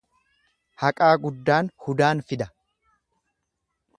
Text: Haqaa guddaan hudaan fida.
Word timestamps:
Haqaa 0.83 1.09
guddaan 1.25 1.69
hudaan 1.85 2.25
fida. 2.31 2.47